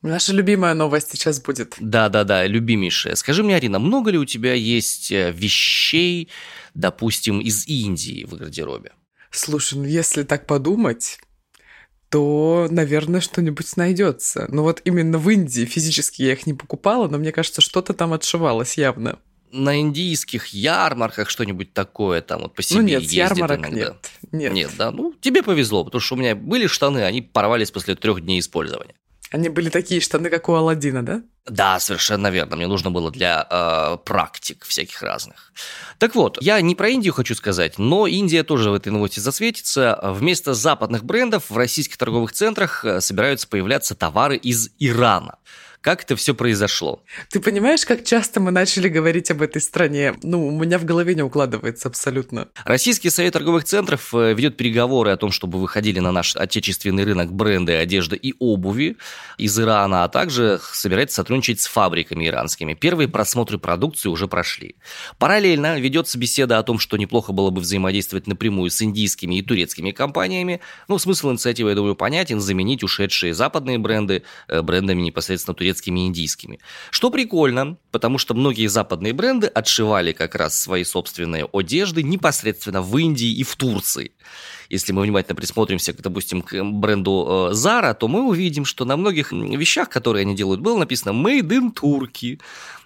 Наша 0.05 0.35
любимая 0.35 0.75
новость 0.75 1.13
сейчас 1.13 1.41
будет. 1.41 1.77
Да-да-да, 1.81 2.47
любимейшая. 2.47 3.15
Скажи 3.15 3.43
мне, 3.43 3.57
Арина, 3.57 3.79
много 3.79 4.11
ли 4.11 4.19
у 4.19 4.27
тебя 4.27 4.53
есть 4.53 5.11
э, 5.11 5.33
вещей, 5.33 6.29
допустим, 6.75 7.41
из 7.41 7.67
Индии 7.67 8.27
в 8.27 8.37
гардеробе? 8.37 8.93
Слушай, 9.31 9.79
ну 9.79 9.85
если 9.85 10.23
так 10.23 10.47
подумать, 10.47 11.19
то, 12.11 12.69
наверное, 12.71 13.23
что-нибудь 13.23 13.79
найдется. 13.79 14.47
Но 14.51 14.63
вот 14.63 14.83
именно 14.85 15.17
в 15.17 15.31
Индии 15.31 15.65
физически 15.65 16.21
я 16.21 16.35
их 16.35 16.47
не 16.47 16.53
покупала, 16.53 17.09
но 17.09 17.17
мне 17.17 17.33
кажется, 17.33 17.63
что-то 17.63 17.95
там 17.95 18.13
отшивалось 18.13 18.77
явно. 18.77 19.19
На 19.53 19.81
индийских 19.81 20.49
ярмарках 20.49 21.31
что-нибудь 21.31 21.73
такое 21.73 22.21
там 22.21 22.43
вот 22.43 22.55
по 22.55 22.63
себе 22.63 22.81
Ну 22.81 22.87
нет, 22.89 23.01
ездит 23.01 23.17
ярмарок 23.17 23.61
иногда. 23.61 23.77
нет. 23.77 24.11
Нет. 24.33 24.53
Нет, 24.53 24.71
да. 24.77 24.91
Ну, 24.91 25.15
тебе 25.19 25.43
повезло, 25.43 25.83
потому 25.83 26.03
что 26.03 26.15
у 26.15 26.19
меня 26.19 26.37
были 26.37 26.67
штаны, 26.67 27.05
они 27.05 27.23
порвались 27.23 27.71
после 27.71 27.95
трех 27.95 28.21
дней 28.21 28.41
использования. 28.41 28.95
Они 29.31 29.49
были 29.49 29.69
такие 29.69 30.01
штаны, 30.01 30.31
как 30.31 30.49
у 30.49 30.55
Алладина, 30.55 31.05
да? 31.05 31.23
Да, 31.47 31.81
совершенно 31.81 32.29
верно. 32.29 32.57
Мне 32.57 32.67
нужно 32.67 32.91
было 32.91 33.11
для 33.11 33.47
э, 33.51 33.99
практик 34.05 34.65
всяких 34.65 35.03
разных. 35.03 35.53
Так 35.99 36.15
вот, 36.15 36.39
я 36.41 36.61
не 36.61 36.75
про 36.75 36.89
Индию 36.89 37.13
хочу 37.13 37.35
сказать, 37.35 37.79
но 37.79 38.07
Индия 38.07 38.45
тоже 38.45 38.71
в 38.71 38.75
этой 38.75 38.91
новости 38.91 39.21
засветится. 39.21 39.99
Вместо 40.03 40.55
западных 40.55 41.05
брендов 41.05 41.51
в 41.51 41.57
российских 41.57 41.97
торговых 41.97 42.33
центрах 42.33 42.85
э, 42.85 43.01
собираются 43.01 43.49
появляться 43.49 43.95
товары 43.95 44.37
из 44.37 44.71
Ирана. 44.79 45.37
Как 45.85 46.03
это 46.03 46.17
все 46.17 46.35
произошло? 46.35 47.03
Ты 47.29 47.41
понимаешь, 47.41 47.85
как 47.85 48.05
часто 48.05 48.41
мы 48.41 48.51
начали 48.51 48.89
говорить 48.89 49.31
об 49.31 49.43
этой 49.43 49.61
стране? 49.61 50.15
Ну, 50.23 50.47
у 50.47 50.51
меня 50.51 50.79
в 50.79 50.87
голове 50.87 51.15
не 51.15 51.23
укладывается 51.23 51.89
абсолютно. 51.89 52.49
Российский 52.65 53.11
совет 53.11 53.35
торговых 53.35 53.65
центров 53.65 54.15
э, 54.15 54.33
ведет 54.33 54.57
переговоры 54.57 55.11
о 55.11 55.19
том, 55.19 55.31
чтобы 55.31 55.61
выходили 55.61 56.01
на 56.01 56.11
наш 56.11 56.37
отечественный 56.37 57.05
рынок 57.05 57.35
бренды 57.35 57.75
одежды 57.75 58.17
и 58.17 58.35
обуви 58.39 58.97
из 59.37 59.61
Ирана, 59.61 60.05
а 60.05 60.09
также 60.09 60.59
собирается 60.73 61.17
сотрудничать 61.17 61.61
с 61.61 61.67
фабриками 61.67 62.29
иранскими. 62.29 62.73
Первые 62.73 63.09
просмотры 63.09 63.59
продукции 63.59 64.09
уже 64.09 64.27
прошли. 64.27 64.77
Параллельно 65.19 65.79
ведется 65.79 66.17
беседа 66.17 66.59
о 66.59 66.63
том, 66.63 66.79
что 66.79 66.97
неплохо 66.97 67.35
было 67.35 67.51
бы 67.51 67.61
взаимодействовать 67.61 68.27
напрямую 68.27 68.71
с 68.71 68.81
индийскими 68.81 69.35
и 69.35 69.43
турецкими 69.43 69.91
компаниями. 69.91 70.63
Ну, 70.89 70.99
смысл 70.99 71.33
инициативы, 71.33 71.69
я 71.69 71.77
думаю, 71.77 71.95
понятен, 71.95 72.41
заменить 72.41 72.83
ушедшие 72.83 73.35
западные 73.35 73.77
бренды 73.77 74.23
э, 74.49 74.63
брендами 74.63 75.03
непосредственно 75.03 75.55
турецкими 75.75 76.01
и 76.01 76.07
индийскими. 76.07 76.59
Что 76.91 77.11
прикольно, 77.11 77.77
потому 77.91 78.19
что 78.19 78.35
многие 78.35 78.69
западные 78.69 79.13
бренды 79.13 79.47
отшивали 79.47 80.13
как 80.13 80.35
раз 80.35 80.61
свои 80.61 80.85
собственные 80.85 81.49
одежды 81.53 82.03
непосредственно 82.03 82.83
в 82.83 82.97
Индии 82.97 83.33
и 83.33 83.43
в 83.43 83.57
Турции. 83.57 84.13
Если 84.71 84.93
мы 84.93 85.03
внимательно 85.03 85.37
присмотримся, 85.37 85.93
допустим, 85.93 86.43
к 86.43 86.63
бренду 86.63 87.51
э, 87.51 87.55
Zara, 87.55 87.95
то 87.95 88.09
мы 88.09 88.27
увидим, 88.27 88.65
что 88.65 88.85
на 88.85 88.97
многих 88.97 89.33
вещах, 89.33 89.89
которые 89.89 90.23
они 90.23 90.35
делают, 90.35 90.61
было 90.61 90.79
написано 90.79 91.13
«Made 91.13 91.49
in 91.49 91.75
Turkey». 91.75 92.41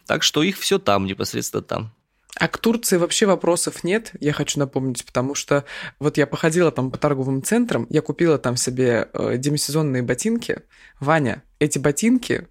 Так 0.06 0.22
что 0.22 0.42
их 0.42 0.58
все 0.58 0.78
там, 0.78 1.06
непосредственно 1.06 1.62
там. 1.62 1.92
А 2.38 2.46
к 2.46 2.58
Турции 2.58 2.98
вообще 2.98 3.26
вопросов 3.26 3.82
нет, 3.82 4.12
я 4.20 4.32
хочу 4.32 4.60
напомнить, 4.60 5.04
потому 5.04 5.34
что 5.34 5.64
вот 5.98 6.18
я 6.18 6.26
походила 6.26 6.70
там 6.70 6.90
по 6.90 6.98
торговым 6.98 7.42
центрам, 7.42 7.86
я 7.90 8.00
купила 8.00 8.38
там 8.38 8.56
себе 8.56 9.08
э, 9.12 9.38
демисезонные 9.38 10.02
ботинки. 10.02 10.62
Ваня, 11.00 11.42
эти 11.58 11.78
ботинки 11.78 12.46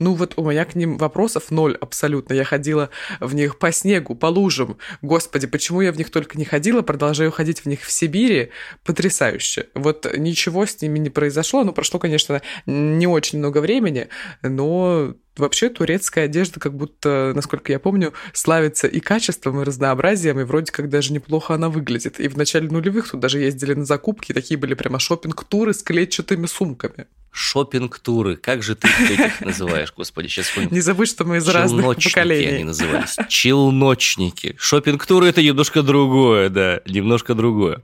ну 0.00 0.14
вот 0.14 0.32
у 0.36 0.50
меня 0.50 0.64
к 0.64 0.74
ним 0.74 0.96
вопросов 0.96 1.50
ноль 1.50 1.76
абсолютно. 1.80 2.32
Я 2.32 2.44
ходила 2.44 2.88
в 3.20 3.34
них 3.34 3.58
по 3.58 3.70
снегу, 3.70 4.14
по 4.14 4.26
лужам. 4.26 4.78
Господи, 5.02 5.46
почему 5.46 5.82
я 5.82 5.92
в 5.92 5.98
них 5.98 6.10
только 6.10 6.38
не 6.38 6.44
ходила, 6.44 6.80
продолжаю 6.80 7.30
ходить 7.30 7.60
в 7.60 7.66
них 7.66 7.82
в 7.82 7.92
Сибири. 7.92 8.50
Потрясающе. 8.82 9.68
Вот 9.74 10.06
ничего 10.16 10.64
с 10.64 10.80
ними 10.80 10.98
не 10.98 11.10
произошло. 11.10 11.64
Ну, 11.64 11.72
прошло, 11.72 12.00
конечно, 12.00 12.40
не 12.64 13.06
очень 13.06 13.38
много 13.38 13.58
времени, 13.58 14.08
но 14.42 15.14
Вообще 15.36 15.68
турецкая 15.70 16.24
одежда, 16.24 16.60
как 16.60 16.74
будто, 16.74 17.32
насколько 17.34 17.72
я 17.72 17.78
помню, 17.78 18.12
славится 18.32 18.86
и 18.88 19.00
качеством, 19.00 19.60
и 19.60 19.64
разнообразием, 19.64 20.40
и 20.40 20.44
вроде 20.44 20.72
как 20.72 20.88
даже 20.88 21.12
неплохо 21.12 21.54
она 21.54 21.68
выглядит. 21.68 22.18
И 22.18 22.28
в 22.28 22.36
начале 22.36 22.68
нулевых 22.68 23.10
тут 23.10 23.20
даже 23.20 23.38
ездили 23.40 23.74
на 23.74 23.84
закупки, 23.84 24.32
такие 24.32 24.58
были 24.58 24.74
прямо 24.74 24.98
шопинг 24.98 25.44
туры 25.44 25.72
с 25.72 25.82
клетчатыми 25.82 26.46
сумками. 26.46 27.06
шопинг 27.32 28.00
туры 28.00 28.36
Как 28.36 28.62
же 28.62 28.74
ты 28.74 28.88
их 28.88 29.40
называешь, 29.40 29.94
господи, 29.96 30.26
сейчас 30.26 30.46
вспомним. 30.46 30.72
Не 30.72 30.80
забудь, 30.80 31.08
что 31.08 31.24
мы 31.24 31.36
из 31.36 31.48
разных 31.48 31.86
поколений. 31.96 32.56
они 32.56 32.64
назывались. 32.64 33.16
Челночники. 33.28 34.56
шопинг 34.58 35.06
туры 35.06 35.28
это 35.28 35.42
немножко 35.42 35.82
другое, 35.82 36.48
да, 36.48 36.80
немножко 36.86 37.34
другое. 37.34 37.82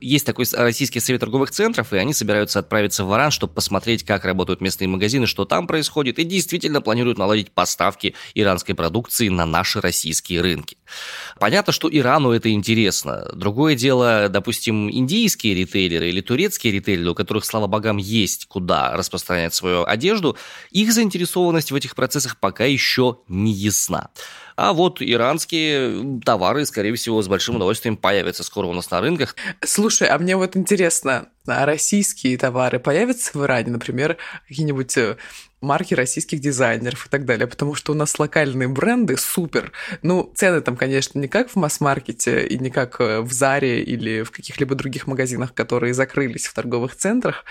Есть 0.00 0.24
такой 0.24 0.46
российский 0.52 1.00
совет 1.00 1.20
торговых 1.20 1.50
центров, 1.50 1.92
и 1.92 1.96
они 1.96 2.14
собираются 2.14 2.60
отправиться 2.60 3.04
в 3.04 3.14
Иран, 3.14 3.30
чтобы 3.30 3.52
посмотреть, 3.52 4.04
как 4.04 4.24
работают 4.24 4.60
местные 4.60 4.88
магазины, 4.88 5.26
что 5.26 5.44
там 5.44 5.66
происходит, 5.66 6.18
и 6.18 6.24
действительно 6.24 6.77
планируют 6.80 7.18
наладить 7.18 7.50
поставки 7.50 8.14
иранской 8.34 8.74
продукции 8.74 9.28
на 9.28 9.46
наши 9.46 9.80
российские 9.80 10.40
рынки. 10.40 10.76
Понятно, 11.38 11.72
что 11.72 11.88
Ирану 11.90 12.32
это 12.32 12.50
интересно. 12.50 13.28
Другое 13.34 13.74
дело, 13.74 14.28
допустим, 14.28 14.90
индийские 14.90 15.54
ритейлеры 15.54 16.08
или 16.08 16.20
турецкие 16.20 16.72
ритейлеры, 16.72 17.10
у 17.10 17.14
которых, 17.14 17.44
слава 17.44 17.66
богам, 17.66 17.96
есть 17.96 18.46
куда 18.46 18.96
распространять 18.96 19.54
свою 19.54 19.84
одежду, 19.84 20.36
их 20.70 20.92
заинтересованность 20.92 21.70
в 21.70 21.74
этих 21.74 21.94
процессах 21.94 22.38
пока 22.38 22.64
еще 22.64 23.18
не 23.28 23.52
ясна. 23.52 24.10
А 24.56 24.72
вот 24.72 25.00
иранские 25.00 26.20
товары, 26.24 26.66
скорее 26.66 26.92
всего, 26.96 27.22
с 27.22 27.28
большим 27.28 27.56
удовольствием 27.56 27.96
появятся 27.96 28.42
скоро 28.42 28.66
у 28.66 28.72
нас 28.72 28.90
на 28.90 29.00
рынках. 29.00 29.36
Слушай, 29.64 30.08
а 30.08 30.18
мне 30.18 30.36
вот 30.36 30.56
интересно, 30.56 31.28
а 31.46 31.64
российские 31.64 32.36
товары 32.36 32.80
появятся 32.80 33.38
в 33.38 33.44
Иране, 33.44 33.70
например, 33.70 34.16
какие-нибудь 34.48 34.96
э, 34.96 35.16
марки 35.60 35.94
российских 35.94 36.40
дизайнеров 36.40 37.06
и 37.06 37.08
так 37.08 37.24
далее, 37.24 37.46
потому 37.46 37.74
что 37.74 37.92
у 37.92 37.94
нас 37.94 38.18
локальные 38.18 38.68
бренды 38.68 39.16
супер. 39.16 39.72
Ну, 40.02 40.32
цены 40.34 40.60
там, 40.60 40.76
конечно, 40.76 41.18
не 41.18 41.28
как 41.28 41.50
в 41.50 41.56
масс-маркете 41.56 42.46
и 42.46 42.58
не 42.58 42.70
как 42.70 43.00
э, 43.00 43.20
в 43.20 43.32
Заре 43.32 43.82
или 43.82 44.22
в 44.22 44.30
каких-либо 44.30 44.74
других 44.74 45.06
магазинах, 45.06 45.54
которые 45.54 45.94
закрылись 45.94 46.46
в 46.46 46.54
торговых 46.54 46.94
центрах, 46.96 47.44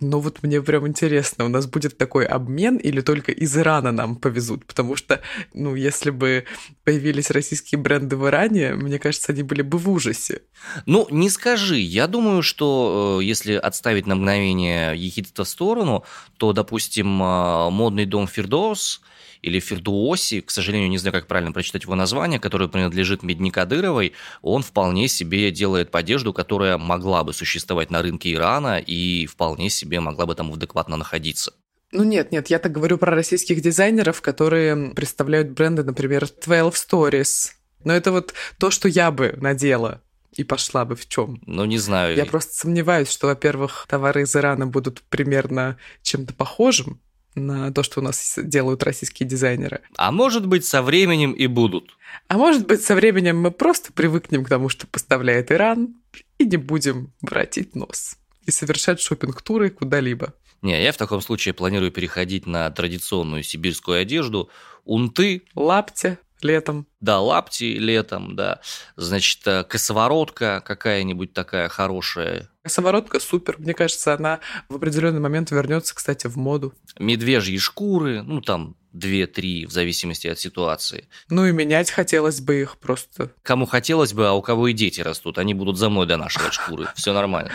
но 0.00 0.20
вот 0.20 0.42
мне 0.42 0.62
прям 0.62 0.86
интересно, 0.86 1.44
у 1.44 1.48
нас 1.48 1.66
будет 1.66 1.98
такой 1.98 2.24
обмен 2.24 2.76
или 2.76 3.00
только 3.00 3.32
из 3.32 3.56
Ирана 3.56 3.92
нам 3.92 4.16
повезут, 4.16 4.64
потому 4.64 4.96
что, 4.96 5.20
ну, 5.52 5.74
если 5.74 6.10
бы 6.10 6.44
появились 6.84 7.30
российские 7.30 7.80
бренды 7.80 8.16
в 8.16 8.26
Иране, 8.26 8.74
мне 8.74 8.98
кажется, 8.98 9.32
они 9.32 9.42
были 9.42 9.62
бы 9.62 9.78
в 9.78 9.90
ужасе. 9.90 10.42
Ну, 10.86 11.06
не 11.10 11.28
скажи, 11.28 11.76
я 11.76 12.06
думаю, 12.06 12.42
что 12.42 13.18
э, 13.20 13.24
если 13.24 13.54
отставить 13.54 14.06
на 14.06 14.14
мгновение 14.14 14.96
ехидство 14.96 15.44
в 15.44 15.48
сторону, 15.48 16.04
то, 16.38 16.52
допустим, 16.52 17.22
э, 17.22 17.49
модный 17.70 18.06
дом 18.06 18.26
Фердос 18.26 19.00
или 19.42 19.58
Фердуоси, 19.58 20.40
к 20.40 20.50
сожалению, 20.50 20.90
не 20.90 20.98
знаю, 20.98 21.14
как 21.14 21.26
правильно 21.26 21.52
прочитать 21.52 21.84
его 21.84 21.94
название, 21.94 22.38
которое 22.38 22.68
принадлежит 22.68 23.22
Медни 23.22 23.50
Кадыровой, 23.50 24.12
он 24.42 24.62
вполне 24.62 25.08
себе 25.08 25.50
делает 25.50 25.94
одежду, 25.94 26.32
которая 26.32 26.76
могла 26.78 27.24
бы 27.24 27.32
существовать 27.32 27.90
на 27.90 28.02
рынке 28.02 28.32
Ирана 28.34 28.78
и 28.78 29.26
вполне 29.26 29.70
себе 29.70 30.00
могла 30.00 30.26
бы 30.26 30.34
там 30.34 30.52
адекватно 30.52 30.96
находиться. 30.96 31.52
Ну 31.92 32.04
нет, 32.04 32.30
нет, 32.30 32.48
я 32.48 32.58
так 32.58 32.70
говорю 32.70 32.98
про 32.98 33.14
российских 33.14 33.60
дизайнеров, 33.62 34.20
которые 34.20 34.90
представляют 34.90 35.50
бренды, 35.50 35.82
например, 35.82 36.28
12 36.28 36.88
Stories. 36.88 37.50
Но 37.82 37.92
это 37.94 38.12
вот 38.12 38.34
то, 38.58 38.70
что 38.70 38.88
я 38.88 39.10
бы 39.10 39.34
надела 39.38 40.02
и 40.36 40.44
пошла 40.44 40.84
бы 40.84 40.94
в 40.94 41.08
чем. 41.08 41.40
Ну, 41.46 41.64
не 41.64 41.78
знаю. 41.78 42.16
Я 42.16 42.26
просто 42.26 42.54
сомневаюсь, 42.54 43.10
что, 43.10 43.26
во-первых, 43.26 43.86
товары 43.88 44.22
из 44.22 44.36
Ирана 44.36 44.66
будут 44.66 45.02
примерно 45.02 45.78
чем-то 46.02 46.34
похожим, 46.34 47.00
на 47.34 47.72
то, 47.72 47.82
что 47.82 48.00
у 48.00 48.02
нас 48.02 48.38
делают 48.42 48.82
российские 48.82 49.28
дизайнеры. 49.28 49.80
А 49.96 50.10
может 50.12 50.46
быть, 50.46 50.64
со 50.64 50.82
временем 50.82 51.32
и 51.32 51.46
будут. 51.46 51.96
А 52.28 52.36
может 52.36 52.66
быть, 52.66 52.82
со 52.82 52.94
временем 52.94 53.40
мы 53.40 53.50
просто 53.50 53.92
привыкнем 53.92 54.44
к 54.44 54.48
тому, 54.48 54.68
что 54.68 54.86
поставляет 54.86 55.52
Иран, 55.52 55.94
и 56.38 56.44
не 56.44 56.56
будем 56.56 57.12
воротить 57.20 57.76
нос 57.76 58.16
и 58.46 58.50
совершать 58.50 59.00
шопинг 59.00 59.42
туры 59.42 59.70
куда-либо. 59.70 60.34
Не, 60.62 60.82
я 60.82 60.92
в 60.92 60.96
таком 60.96 61.20
случае 61.20 61.54
планирую 61.54 61.90
переходить 61.90 62.46
на 62.46 62.70
традиционную 62.70 63.42
сибирскую 63.42 64.00
одежду. 64.00 64.50
Унты. 64.84 65.42
Лапти 65.54 66.18
летом. 66.42 66.86
Да, 67.00 67.20
лапти 67.20 67.78
летом, 67.78 68.36
да. 68.36 68.60
Значит, 68.96 69.46
э, 69.46 69.64
косоворотка 69.64 70.62
какая-нибудь 70.64 71.32
такая 71.32 71.68
хорошая. 71.68 72.50
Косоворотка 72.62 73.20
супер. 73.20 73.56
Мне 73.58 73.72
кажется, 73.72 74.14
она 74.14 74.40
в 74.68 74.76
определенный 74.76 75.20
момент 75.20 75.50
вернется, 75.50 75.94
кстати, 75.94 76.26
в 76.26 76.36
моду. 76.36 76.74
Медвежьи 76.98 77.56
шкуры, 77.58 78.22
ну 78.22 78.42
там 78.42 78.76
две-три, 78.92 79.66
в 79.66 79.70
зависимости 79.70 80.26
от 80.26 80.38
ситуации. 80.38 81.08
Ну 81.30 81.46
и 81.46 81.52
менять 81.52 81.90
хотелось 81.90 82.40
бы 82.40 82.60
их 82.60 82.76
просто. 82.76 83.32
Кому 83.42 83.64
хотелось 83.64 84.12
бы, 84.12 84.28
а 84.28 84.32
у 84.32 84.42
кого 84.42 84.68
и 84.68 84.72
дети 84.72 85.00
растут, 85.00 85.38
они 85.38 85.54
будут 85.54 85.78
за 85.78 85.88
мной 85.88 86.06
донашивать 86.06 86.52
шкуры. 86.52 86.88
Все 86.96 87.12
нормально. 87.12 87.50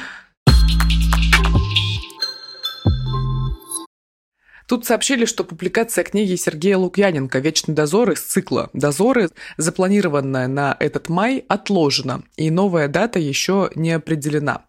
Тут 4.67 4.85
сообщили, 4.85 5.25
что 5.25 5.43
публикация 5.43 6.03
книги 6.03 6.35
Сергея 6.35 6.77
Лукьяненко 6.77 7.39
«Вечный 7.39 7.75
дозор» 7.75 8.11
из 8.11 8.21
цикла 8.21 8.69
«Дозоры», 8.73 9.29
запланированная 9.57 10.47
на 10.47 10.75
этот 10.79 11.07
май, 11.09 11.45
отложена, 11.47 12.23
и 12.35 12.49
новая 12.49 12.87
дата 12.87 13.19
еще 13.19 13.69
не 13.75 13.91
определена. 13.91 14.63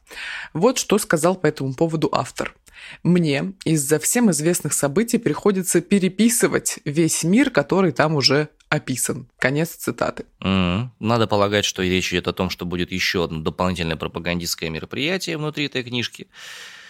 Вот 0.52 0.78
что 0.78 0.98
сказал 0.98 1.34
по 1.34 1.46
этому 1.46 1.74
поводу 1.74 2.10
автор. 2.12 2.54
Мне 3.02 3.54
из-за 3.64 3.98
всем 3.98 4.30
известных 4.30 4.72
событий 4.74 5.18
приходится 5.18 5.80
переписывать 5.80 6.78
весь 6.84 7.24
мир, 7.24 7.50
который 7.50 7.92
там 7.92 8.14
уже 8.14 8.48
описан. 8.68 9.28
Конец 9.38 9.70
цитаты. 9.70 10.26
Mm-hmm. 10.42 10.88
Надо 11.00 11.26
полагать, 11.26 11.64
что 11.64 11.82
речь 11.82 12.12
идет 12.12 12.28
о 12.28 12.32
том, 12.32 12.50
что 12.50 12.66
будет 12.66 12.92
еще 12.92 13.24
одно 13.24 13.40
дополнительное 13.40 13.96
пропагандистское 13.96 14.70
мероприятие 14.70 15.38
внутри 15.38 15.66
этой 15.66 15.82
книжки. 15.82 16.28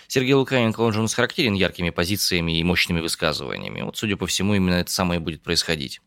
Сергей 0.09 0.35
Лукьяненко, 0.35 0.81
он 0.81 0.93
же 0.93 0.99
у 1.01 1.03
нас 1.03 1.15
характерен 1.15 1.55
яркими 1.55 1.91
позициями 1.91 2.59
и 2.59 2.65
мощными 2.65 3.01
высказываниями. 3.01 3.83
Вот, 3.83 3.97
судя 3.97 4.17
по 4.17 4.27
всему, 4.27 4.55
именно 4.55 4.75
это 4.75 4.91
самое 4.91 5.21
будет 5.21 5.43
происходить. 5.43 6.01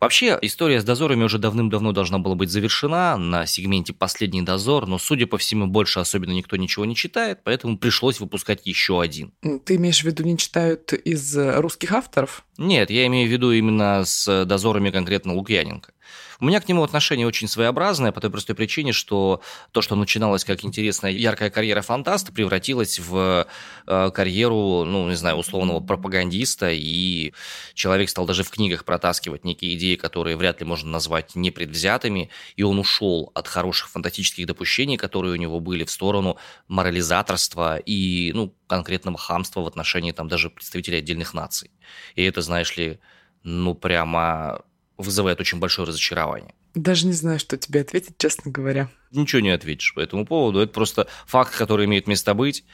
Вообще, 0.00 0.38
история 0.42 0.82
с 0.82 0.84
дозорами 0.84 1.24
уже 1.24 1.38
давным-давно 1.38 1.92
должна 1.92 2.18
была 2.18 2.34
быть 2.34 2.50
завершена 2.50 3.16
на 3.16 3.46
сегменте 3.46 3.94
«Последний 3.94 4.42
дозор», 4.42 4.86
но, 4.86 4.98
судя 4.98 5.26
по 5.26 5.38
всему, 5.38 5.66
больше 5.66 5.98
особенно 5.98 6.32
никто 6.32 6.56
ничего 6.56 6.84
не 6.84 6.94
читает, 6.94 7.40
поэтому 7.42 7.78
пришлось 7.78 8.20
выпускать 8.20 8.66
еще 8.66 9.00
один. 9.00 9.32
Ты 9.64 9.76
имеешь 9.76 10.00
в 10.00 10.04
виду, 10.04 10.24
не 10.24 10.36
читают 10.36 10.92
из 10.92 11.34
русских 11.36 11.92
авторов? 11.92 12.44
Нет, 12.58 12.90
я 12.90 13.06
имею 13.06 13.26
в 13.28 13.32
виду 13.32 13.50
именно 13.50 14.04
с 14.04 14.44
дозорами 14.44 14.90
конкретно 14.90 15.32
Лукьяненко. 15.32 15.92
У 16.40 16.46
меня 16.46 16.60
к 16.60 16.68
нему 16.68 16.82
отношение 16.82 17.26
очень 17.26 17.48
своеобразное 17.48 18.12
по 18.12 18.20
той 18.20 18.30
простой 18.30 18.56
причине, 18.56 18.92
что 18.92 19.42
то, 19.70 19.82
что 19.82 19.94
начиналось 19.94 20.44
как 20.44 20.64
интересная 20.64 21.12
яркая 21.12 21.50
карьера 21.50 21.82
фантаста, 21.82 22.32
превратилась 22.32 22.98
в 22.98 23.46
э, 23.86 24.10
карьеру, 24.10 24.84
ну, 24.84 25.08
не 25.08 25.14
знаю, 25.14 25.36
условного 25.36 25.80
пропагандиста, 25.80 26.70
и 26.72 27.32
человек 27.74 28.10
стал 28.10 28.26
даже 28.26 28.42
в 28.42 28.50
книгах 28.50 28.84
протаскивать 28.84 29.44
некие 29.44 29.74
идеи, 29.76 29.96
которые 29.96 30.36
вряд 30.36 30.60
ли 30.60 30.66
можно 30.66 30.90
назвать 30.90 31.34
непредвзятыми, 31.34 32.30
и 32.56 32.62
он 32.62 32.78
ушел 32.78 33.30
от 33.34 33.48
хороших 33.48 33.90
фантастических 33.90 34.46
допущений, 34.46 34.96
которые 34.96 35.34
у 35.34 35.36
него 35.36 35.60
были, 35.60 35.84
в 35.84 35.90
сторону 35.90 36.38
морализаторства 36.68 37.76
и, 37.76 38.32
ну, 38.34 38.54
конкретного 38.66 39.18
хамства 39.18 39.60
в 39.60 39.66
отношении 39.66 40.12
там 40.12 40.28
даже 40.28 40.50
представителей 40.50 40.98
отдельных 40.98 41.34
наций. 41.34 41.70
И 42.14 42.24
это, 42.24 42.40
знаешь 42.40 42.76
ли, 42.76 42.98
ну, 43.42 43.74
прямо 43.74 44.62
вызывает 45.02 45.40
очень 45.40 45.58
большое 45.58 45.86
разочарование. 45.86 46.54
Даже 46.74 47.06
не 47.06 47.12
знаю, 47.12 47.38
что 47.38 47.56
тебе 47.56 47.80
ответить, 47.82 48.16
честно 48.18 48.50
говоря. 48.50 48.88
Ничего 49.12 49.40
не 49.40 49.50
ответишь 49.50 49.94
по 49.94 50.00
этому 50.00 50.26
поводу. 50.26 50.60
Это 50.60 50.72
просто 50.72 51.06
факт, 51.26 51.54
который 51.54 51.86
имеет 51.86 52.06
место 52.06 52.34
быть 52.34 52.64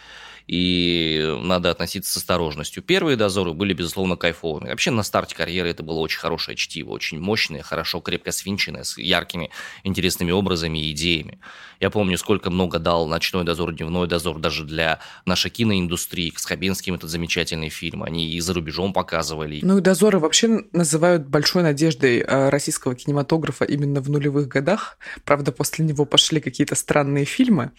и 0.48 1.36
надо 1.42 1.70
относиться 1.70 2.10
с 2.10 2.16
осторожностью. 2.16 2.82
Первые 2.82 3.16
дозоры 3.16 3.52
были, 3.52 3.74
безусловно, 3.74 4.16
кайфовыми. 4.16 4.70
Вообще 4.70 4.90
на 4.90 5.02
старте 5.02 5.36
карьеры 5.36 5.68
это 5.68 5.82
было 5.82 5.98
очень 5.98 6.18
хорошее 6.18 6.56
чтиво, 6.56 6.90
очень 6.90 7.20
мощное, 7.20 7.62
хорошо, 7.62 8.00
крепко 8.00 8.32
свинченное, 8.32 8.84
с 8.84 8.96
яркими, 8.96 9.50
интересными 9.84 10.32
образами 10.32 10.78
и 10.78 10.92
идеями. 10.92 11.38
Я 11.80 11.90
помню, 11.90 12.16
сколько 12.16 12.50
много 12.50 12.78
дал 12.78 13.06
«Ночной 13.06 13.44
дозор», 13.44 13.72
«Дневной 13.72 14.08
дозор» 14.08 14.38
даже 14.38 14.64
для 14.64 15.00
нашей 15.26 15.50
киноиндустрии. 15.50 16.32
С 16.34 16.44
Хабенским 16.46 16.94
этот 16.94 17.10
замечательный 17.10 17.68
фильм. 17.68 18.02
Они 18.02 18.32
и 18.32 18.40
за 18.40 18.54
рубежом 18.54 18.94
показывали. 18.94 19.60
Ну 19.62 19.78
и 19.78 19.80
«Дозоры» 19.82 20.18
вообще 20.18 20.64
называют 20.72 21.26
большой 21.26 21.62
надеждой 21.62 22.18
э, 22.18 22.48
российского 22.48 22.94
кинематографа 22.94 23.64
именно 23.64 24.00
в 24.00 24.08
нулевых 24.08 24.48
годах. 24.48 24.98
Правда, 25.24 25.52
после 25.52 25.84
него 25.84 26.06
пошли 26.06 26.27
какие-то 26.36 26.74
странные 26.74 27.24
фильмы, 27.24 27.72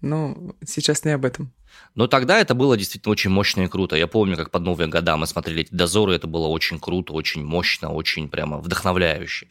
но 0.00 0.54
сейчас 0.64 1.04
не 1.04 1.10
об 1.10 1.24
этом. 1.24 1.52
Но 1.94 2.06
тогда 2.06 2.38
это 2.38 2.54
было 2.54 2.76
действительно 2.76 3.12
очень 3.12 3.30
мощно 3.30 3.62
и 3.62 3.68
круто. 3.68 3.96
Я 3.96 4.06
помню, 4.06 4.36
как 4.36 4.50
под 4.50 4.62
Новые 4.62 4.88
года 4.88 5.16
мы 5.16 5.26
смотрели 5.26 5.62
эти 5.62 5.74
дозоры, 5.74 6.14
это 6.14 6.26
было 6.26 6.46
очень 6.46 6.78
круто, 6.78 7.12
очень 7.12 7.44
мощно, 7.44 7.92
очень 7.92 8.28
прямо 8.28 8.58
вдохновляюще. 8.58 9.48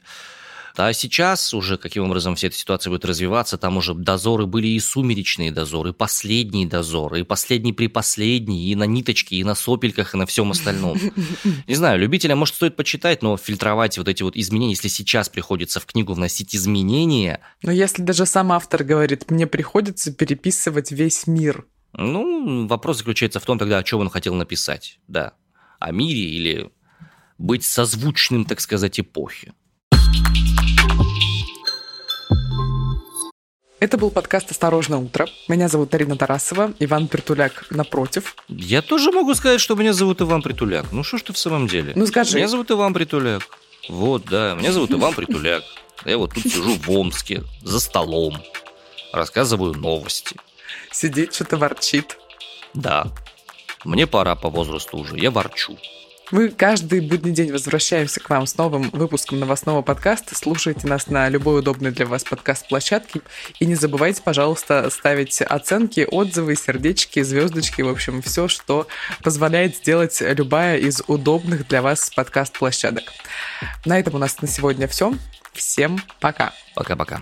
А 0.77 0.93
сейчас 0.93 1.53
уже, 1.53 1.77
каким 1.77 2.03
образом 2.03 2.35
вся 2.35 2.47
эта 2.47 2.57
ситуация 2.57 2.91
будет 2.91 3.05
развиваться, 3.05 3.57
там 3.57 3.77
уже 3.77 3.93
дозоры 3.93 4.45
были 4.45 4.67
и 4.67 4.79
сумеречные 4.79 5.51
дозоры, 5.51 5.91
и 5.91 5.93
последние 5.93 6.67
дозоры, 6.67 7.21
и 7.21 7.23
последний 7.23 7.73
при 7.73 7.88
последний, 7.88 8.69
и 8.69 8.75
на 8.75 8.83
ниточке, 8.83 9.38
и 9.38 9.43
на 9.43 9.55
сопельках, 9.55 10.13
и 10.13 10.17
на 10.17 10.25
всем 10.25 10.51
остальном. 10.51 10.99
Не 11.67 11.75
знаю, 11.75 11.99
любителям, 11.99 12.39
может, 12.39 12.55
стоит 12.55 12.75
почитать, 12.75 13.21
но 13.21 13.38
фильтровать 13.38 13.97
вот 13.97 14.07
эти 14.07 14.23
вот 14.23 14.35
изменения, 14.35 14.73
если 14.73 14.89
сейчас 14.89 15.29
приходится 15.29 15.79
в 15.79 15.85
книгу 15.85 16.13
вносить 16.13 16.55
изменения... 16.55 17.39
Но 17.61 17.71
если 17.71 18.01
даже 18.01 18.25
сам 18.25 18.51
автор 18.51 18.83
говорит, 18.83 19.31
мне 19.31 19.47
приходится 19.47 20.11
переписывать 20.11 20.91
весь 20.91 21.27
мир, 21.27 21.65
ну, 21.97 22.67
вопрос 22.67 22.97
заключается 22.97 23.39
в 23.39 23.45
том 23.45 23.57
тогда, 23.57 23.77
о 23.77 23.83
чем 23.83 24.01
он 24.01 24.09
хотел 24.09 24.33
написать, 24.33 24.99
да. 25.07 25.33
О 25.79 25.91
мире 25.91 26.19
или 26.19 26.71
быть 27.38 27.63
созвучным, 27.63 28.45
так 28.45 28.59
сказать, 28.59 28.99
эпохи. 28.99 29.53
Это 33.85 33.99
был 33.99 34.09
подкаст 34.09 34.49
«Осторожно, 34.49 34.97
утро». 34.97 35.27
Меня 35.47 35.67
зовут 35.67 35.93
Арина 35.93 36.15
Тарасова, 36.17 36.73
Иван 36.79 37.07
Притуляк 37.07 37.67
напротив. 37.69 38.35
Я 38.47 38.81
тоже 38.81 39.11
могу 39.11 39.35
сказать, 39.35 39.61
что 39.61 39.75
меня 39.75 39.93
зовут 39.93 40.23
Иван 40.23 40.41
Притуляк. 40.41 40.91
Ну 40.91 41.03
что 41.03 41.19
ж 41.19 41.21
ты 41.21 41.33
в 41.33 41.37
самом 41.37 41.67
деле? 41.67 41.93
Ну 41.95 42.07
скажи. 42.07 42.37
Меня 42.37 42.47
зовут 42.47 42.71
Иван 42.71 42.95
Притуляк. 42.95 43.43
Вот, 43.87 44.25
да, 44.25 44.55
меня 44.55 44.71
зовут 44.71 44.91
Иван 44.91 45.13
Притуляк. 45.13 45.61
Я 46.03 46.17
вот 46.17 46.33
тут 46.33 46.41
сижу 46.41 46.73
в 46.73 46.89
Омске, 46.89 47.43
за 47.61 47.79
столом, 47.79 48.41
рассказываю 49.13 49.75
новости 49.75 50.35
сидит, 50.91 51.35
что-то 51.35 51.57
ворчит. 51.57 52.17
Да. 52.73 53.11
Мне 53.83 54.07
пора 54.07 54.35
по 54.35 54.49
возрасту 54.49 54.97
уже, 54.97 55.19
я 55.19 55.29
ворчу. 55.29 55.77
Мы 56.31 56.49
каждый 56.49 57.01
будний 57.01 57.31
день 57.31 57.51
возвращаемся 57.51 58.19
к 58.19 58.29
вам 58.31 58.47
с 58.47 58.57
новым 58.57 58.89
выпуском 58.89 59.39
новостного 59.39 59.83
подкаста. 59.83 60.35
Слушайте 60.35 60.88
нас 60.88 61.07
на 61.07 61.29
любой 61.29 61.59
удобной 61.59 61.91
для 61.91 62.07
вас 62.07 62.23
подкаст-площадке. 62.23 63.21
И 63.59 63.65
не 63.67 63.75
забывайте, 63.75 64.23
пожалуйста, 64.23 64.89
ставить 64.89 65.39
оценки, 65.41 66.07
отзывы, 66.09 66.55
сердечки, 66.55 67.21
звездочки, 67.21 67.83
в 67.83 67.89
общем, 67.89 68.23
все, 68.23 68.47
что 68.47 68.88
позволяет 69.23 69.75
сделать 69.77 70.17
любая 70.19 70.77
из 70.77 71.03
удобных 71.05 71.67
для 71.67 71.83
вас 71.83 72.09
подкаст-площадок. 72.09 73.03
На 73.85 73.99
этом 73.99 74.15
у 74.15 74.17
нас 74.17 74.41
на 74.41 74.47
сегодня 74.47 74.88
все. 74.88 75.13
Всем 75.53 75.99
пока. 76.19 76.53
Пока-пока. 76.73 77.21